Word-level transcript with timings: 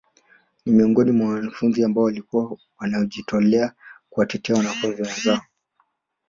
Ni 0.65 0.71
miongoni 0.73 1.11
mwa 1.11 1.33
wanafunzi 1.33 1.83
ambao 1.83 2.03
walikuwa 2.03 2.57
wanajitolea 2.79 3.73
kuwatetea 4.09 4.55
wanafunzi 4.55 5.01
wenzako 5.01 5.45